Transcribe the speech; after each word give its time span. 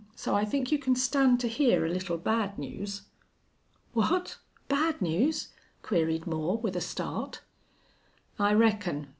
So 0.15 0.33
I 0.33 0.45
think 0.45 0.71
you 0.71 0.79
can 0.79 0.95
stand 0.95 1.39
to 1.41 1.47
hear 1.47 1.85
a 1.85 1.89
little 1.89 2.17
bad 2.17 2.57
news." 2.57 3.03
"What! 3.93 4.39
Bad 4.67 4.99
news?" 4.99 5.49
queried 5.83 6.25
Moore, 6.25 6.57
with 6.57 6.75
a 6.75 6.81
start. 6.81 7.43
"I 8.39 8.55
reckon. 8.55 9.09